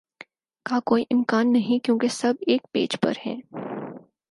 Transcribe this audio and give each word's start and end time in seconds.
کا 0.65 0.79
کوئی 0.85 1.03
امکان 1.11 1.51
نہیں 1.53 1.85
کیونکہ 1.85 2.07
سب 2.07 2.33
ایک 2.47 2.61
پیج 2.71 2.99
پر 3.01 3.13
ہیں 3.25 3.39